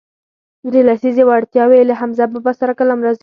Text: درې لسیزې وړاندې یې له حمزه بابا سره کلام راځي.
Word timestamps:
درې 0.71 0.81
لسیزې 0.87 1.23
وړاندې 1.27 1.75
یې 1.79 1.83
له 1.89 1.95
حمزه 2.01 2.25
بابا 2.31 2.51
سره 2.59 2.77
کلام 2.79 2.99
راځي. 3.05 3.19